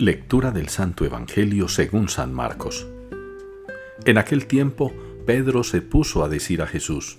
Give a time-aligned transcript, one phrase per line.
[0.00, 2.86] Lectura del Santo Evangelio según San Marcos.
[4.06, 4.94] En aquel tiempo,
[5.26, 7.18] Pedro se puso a decir a Jesús,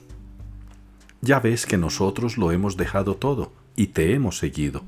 [1.21, 4.81] Ya ves que nosotros lo hemos dejado todo y te hemos seguido.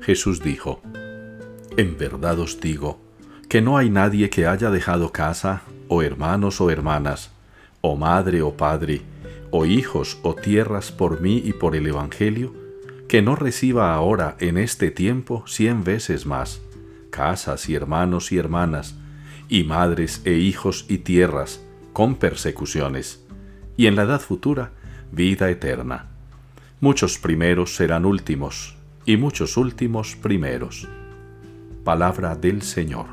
[0.00, 0.82] Jesús dijo,
[1.76, 3.00] En verdad os digo,
[3.48, 7.30] que no hay nadie que haya dejado casa, o hermanos o hermanas,
[7.82, 9.02] o madre o padre,
[9.52, 12.52] o hijos o tierras por mí y por el Evangelio,
[13.06, 16.60] que no reciba ahora en este tiempo cien veces más
[17.12, 18.96] casas y hermanos y hermanas,
[19.48, 21.62] y madres e hijos y tierras,
[21.92, 23.24] con persecuciones,
[23.76, 24.72] y en la edad futura,
[25.12, 26.06] vida eterna.
[26.80, 30.88] Muchos primeros serán últimos, y muchos últimos primeros.
[31.84, 33.06] Palabra del Señor.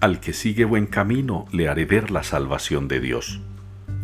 [0.00, 3.40] Al que sigue buen camino le haré ver la salvación de Dios.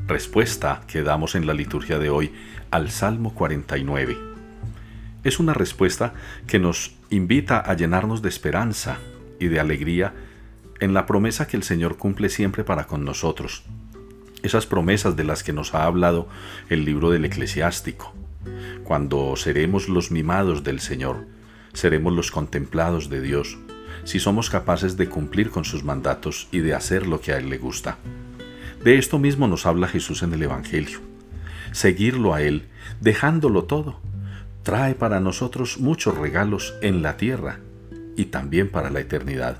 [0.08, 2.32] Respuesta que damos en la liturgia de hoy
[2.70, 4.33] al Salmo 49
[5.24, 6.14] es una respuesta
[6.46, 8.98] que nos invita a llenarnos de esperanza
[9.40, 10.14] y de alegría
[10.80, 13.64] en la promesa que el Señor cumple siempre para con nosotros.
[14.42, 16.28] Esas promesas de las que nos ha hablado
[16.68, 18.14] el libro del eclesiástico.
[18.84, 21.26] Cuando seremos los mimados del Señor,
[21.72, 23.56] seremos los contemplados de Dios,
[24.04, 27.48] si somos capaces de cumplir con sus mandatos y de hacer lo que a Él
[27.48, 27.96] le gusta.
[28.84, 31.00] De esto mismo nos habla Jesús en el Evangelio.
[31.72, 32.66] Seguirlo a Él,
[33.00, 33.98] dejándolo todo,
[34.64, 37.60] trae para nosotros muchos regalos en la tierra
[38.16, 39.58] y también para la eternidad.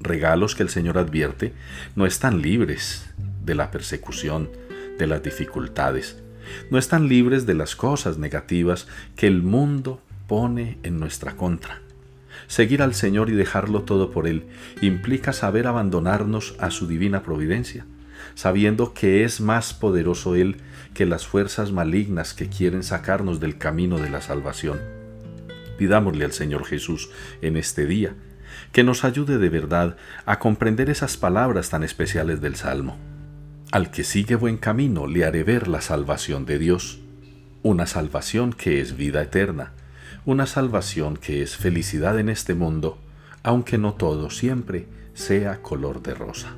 [0.00, 1.54] Regalos que el Señor advierte
[1.94, 3.08] no están libres
[3.44, 4.50] de la persecución,
[4.98, 6.18] de las dificultades,
[6.70, 11.80] no están libres de las cosas negativas que el mundo pone en nuestra contra.
[12.48, 14.46] Seguir al Señor y dejarlo todo por Él
[14.80, 17.86] implica saber abandonarnos a su divina providencia
[18.34, 20.56] sabiendo que es más poderoso Él
[20.94, 24.80] que las fuerzas malignas que quieren sacarnos del camino de la salvación.
[25.78, 28.14] Pidámosle al Señor Jesús en este día
[28.72, 29.96] que nos ayude de verdad
[30.26, 32.96] a comprender esas palabras tan especiales del Salmo.
[33.70, 37.00] Al que sigue buen camino le haré ver la salvación de Dios,
[37.62, 39.72] una salvación que es vida eterna,
[40.24, 42.98] una salvación que es felicidad en este mundo,
[43.42, 46.56] aunque no todo siempre sea color de rosa.